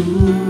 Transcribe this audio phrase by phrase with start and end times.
[0.00, 0.49] Jesus.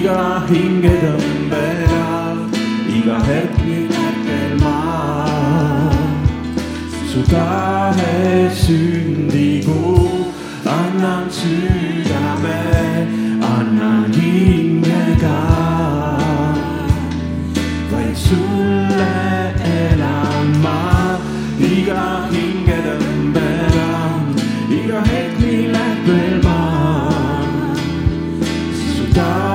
[0.00, 2.38] iga hingetõmbe ajal,
[2.88, 4.76] iga hetk nüüd hetkel ma.
[7.10, 10.08] su tahe sündigu,
[10.76, 12.62] annan südame,
[13.50, 15.42] annan hingega.
[17.92, 19.12] vaid sulle
[19.82, 20.80] elama
[21.74, 24.18] iga hingetõmbe ajal,
[24.80, 26.58] iga hetk, mille veel ma.
[28.96, 29.49] su tahe.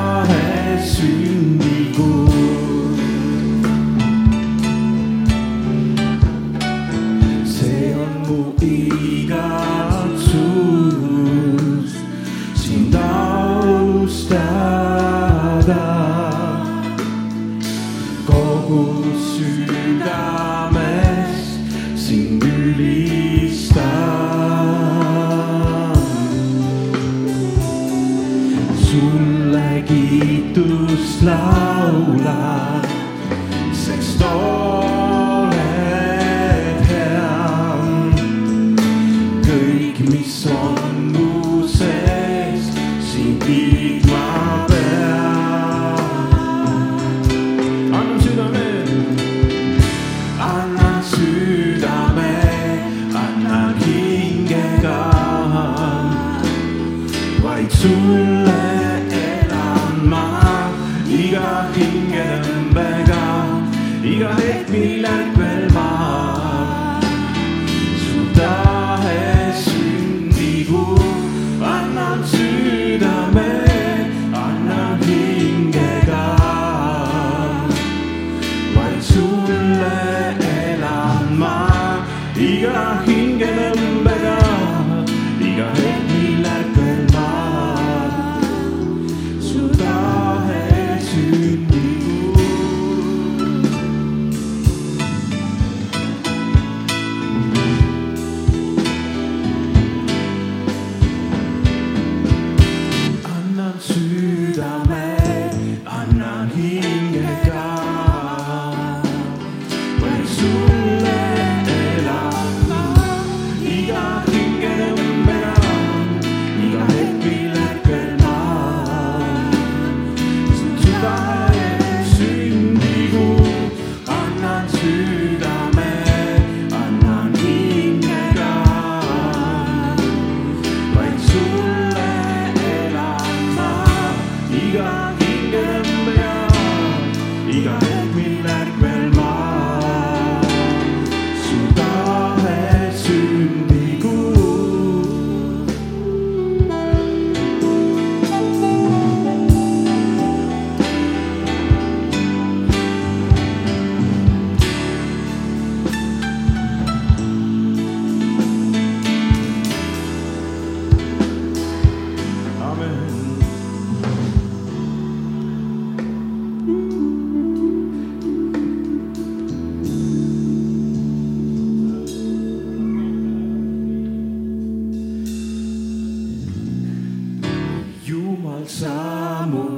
[70.65, 71.04] contigo.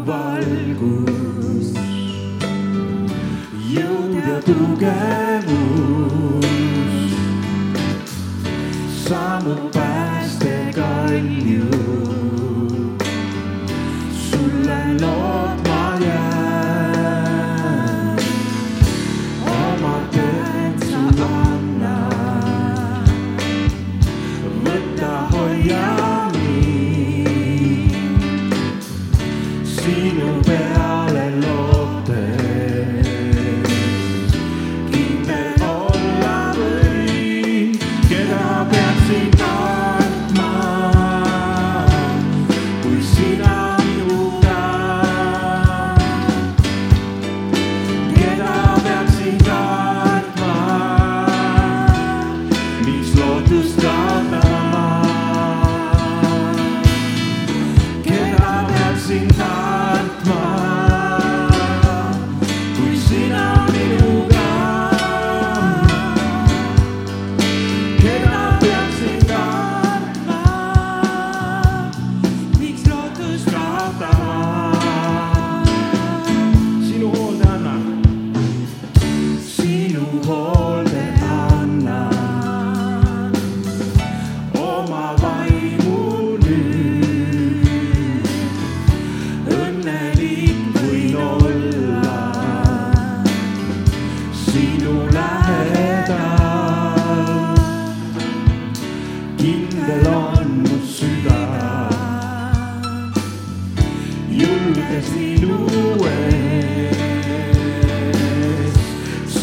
[0.06, 1.72] valgus,
[3.72, 6.46] jõud ja tugevus,
[9.08, 11.70] saanud pääste kalju,
[14.30, 15.17] sulle loodan.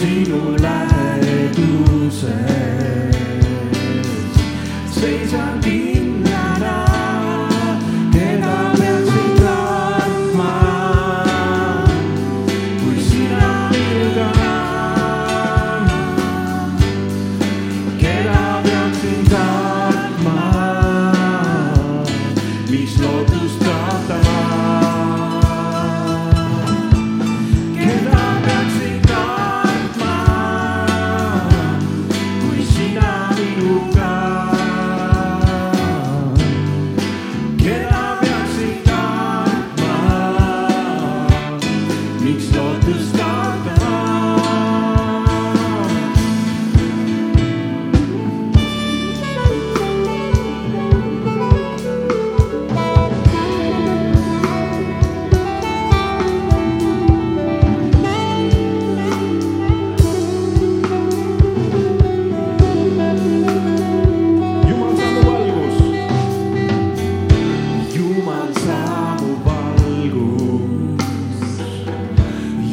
[0.05, 0.85] see no light.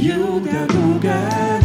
[0.01, 1.60] Juga-duga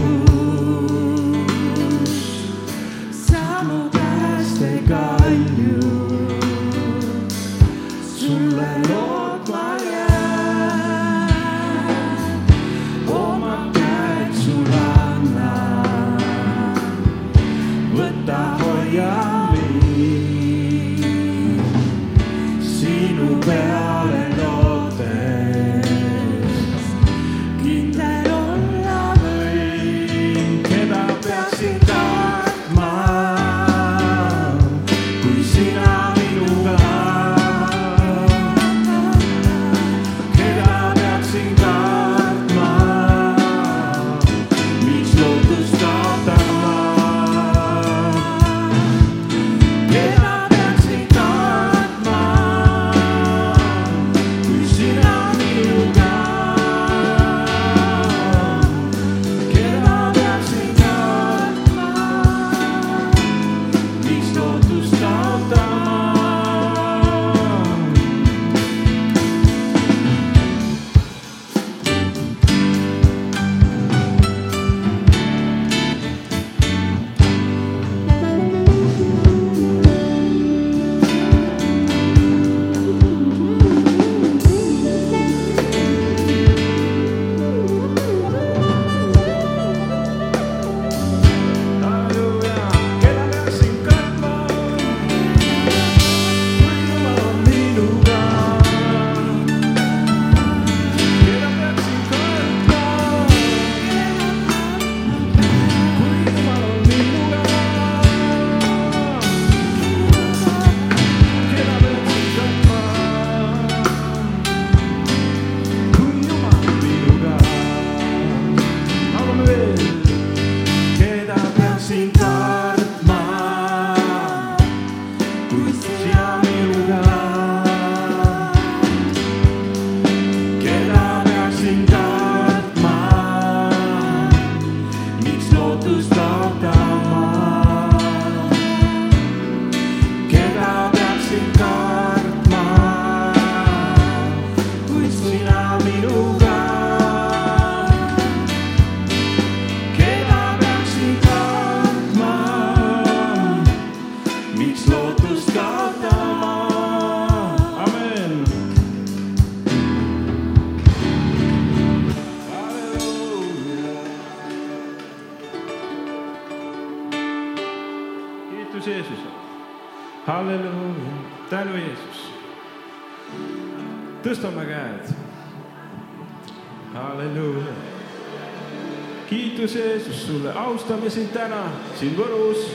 [179.66, 181.64] kiitus Jeesus sulle, austame sind täna
[181.99, 182.68] siin Võrus,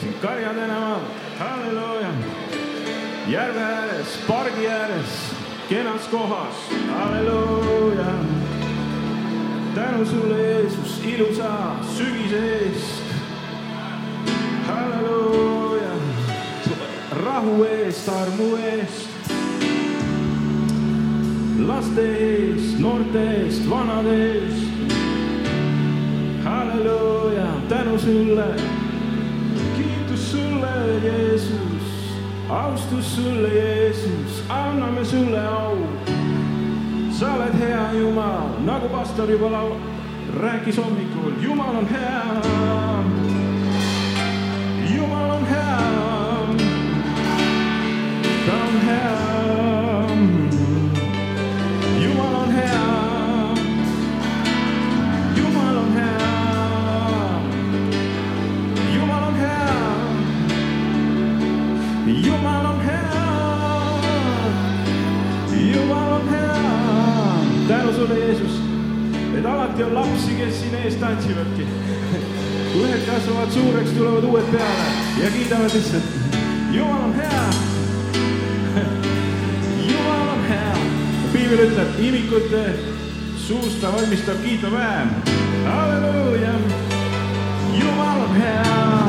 [0.00, 1.04] siin Karja tänaval,
[1.38, 2.08] halleluuja.
[3.28, 5.14] järve ääres, pargi ääres,
[5.68, 6.54] kenas kohas,
[6.90, 8.10] halleluuja.
[9.74, 13.02] tänu sulle, Jeesus, ilusa sügise eest,
[14.66, 15.94] halleluuja.
[17.24, 19.08] rahu eest, armu eest
[21.66, 24.65] laste eest, noorte eest, vanade eest
[26.76, 28.44] halleluuja, tänu sulle,
[29.76, 32.14] kiitus sulle, Jeesus,
[32.48, 35.76] austus sulle, Jeesus, anname sulle au.
[37.10, 39.76] sa oled hea Jumal, nagu pastor juba lau-,
[40.40, 42.22] rääkis hommikul, Jumal on hea.
[44.94, 45.80] Jumal on hea,
[48.46, 49.25] ta on hea.
[69.46, 71.66] Et alati on lapsi, kes siin ees tantsivadki.
[72.76, 74.86] ühed kasvavad suureks, tulevad uued peale
[75.22, 76.02] ja kiidavad lihtsalt.
[76.72, 77.44] Jumal on hea.
[79.92, 80.76] Jumal on hea.
[81.32, 82.64] piibel ütleb, imikute
[83.46, 85.14] suust ta valmistab kiitoväem.
[85.64, 86.54] halleluuja.
[87.78, 89.05] Jumal on hea.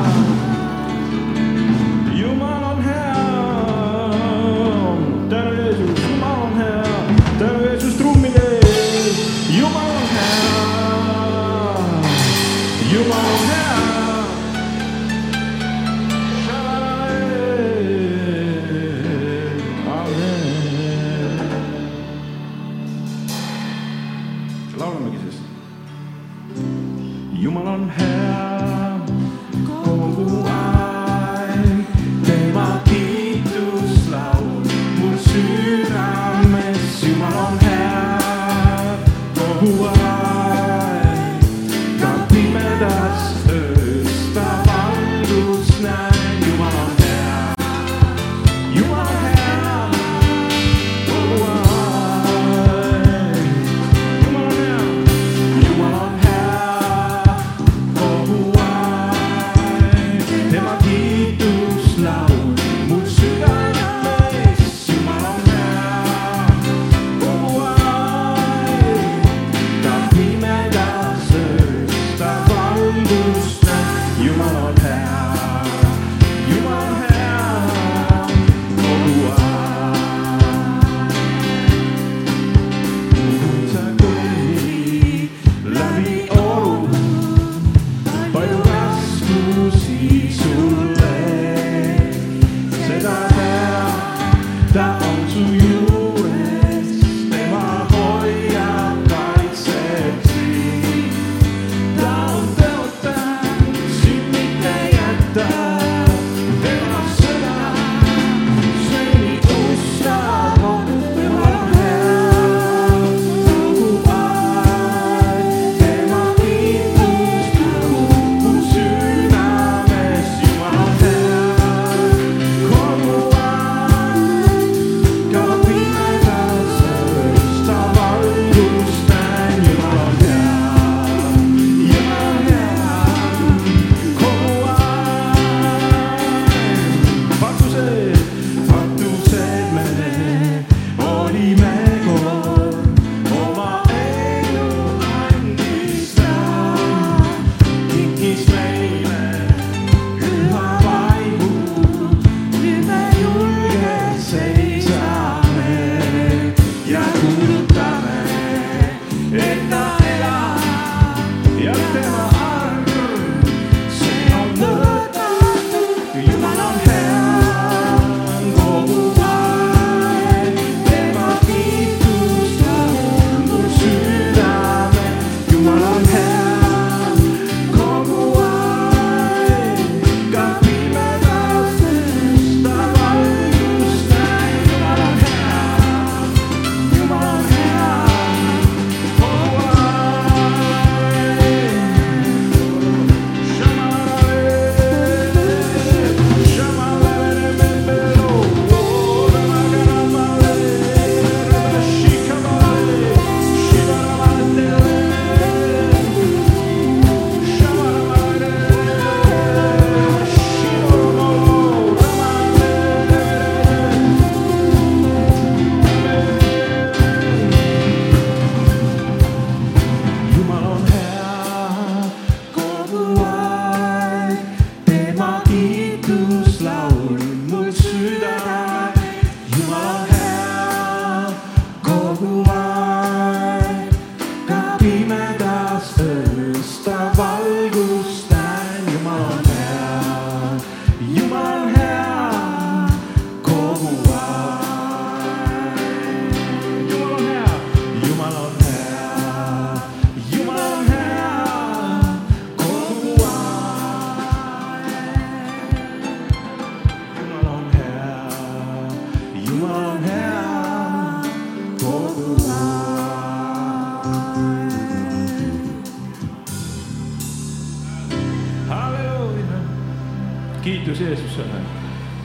[270.68, 271.60] Kiitus Jeesusele.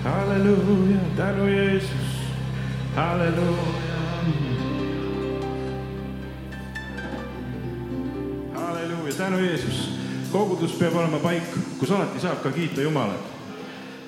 [0.04, 1.92] halleluuja, tänu Jeesus,
[2.96, 3.96] halleluuja.
[8.54, 9.90] halleluuja, tänu Jeesus.
[10.32, 11.44] kogudus peab olema paik,
[11.80, 13.24] kus alati saab ka kiita Jumalat.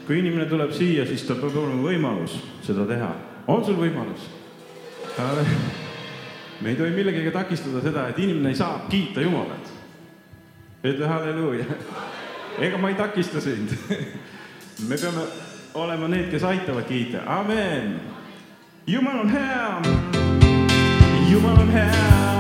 [0.08, 3.16] kui inimene tuleb siia, siis tal peab olema võimalus seda teha.
[3.48, 4.28] on sul võimalus?
[6.62, 9.72] me ei tohi millegagi takistada seda, et inimene saab kiita Jumalat.
[10.84, 11.66] ütle halleluuja.
[12.60, 13.72] Ega ma ei takista sind
[14.90, 15.26] me peame
[15.76, 18.00] olema need, kes aitavad kiita, amen.
[18.88, 19.82] Jumal on hea.
[21.32, 22.35] Jumal on hea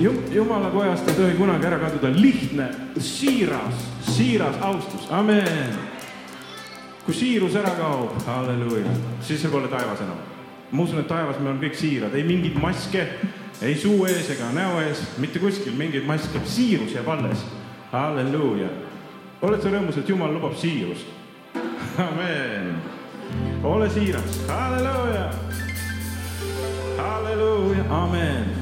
[0.00, 5.74] Jumala kojast ei tohi kunagi ära kaduda lihtne, siiras, siiras austus, amen.
[7.04, 10.16] kui siirus ära kaob, halleluuja, siis see pole taevas enam.
[10.70, 13.02] ma usun, et taevas me oleme kõik siirad, ei mingeid maske,
[13.60, 17.44] ei suu ees ega näo ees, mitte kuskil mingeid maske, siirus jääb alles.
[17.92, 18.70] halleluuja.
[19.42, 21.12] oled sa rõõmus, et Jumal lubab siirust?
[22.08, 22.72] amen.
[23.62, 25.28] ole siiras, halleluuja.
[26.96, 28.59] halleluuja, amen